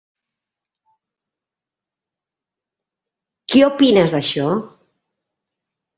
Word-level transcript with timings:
Què 3.53 3.61
opines 3.69 4.17
d'això? 4.17 4.49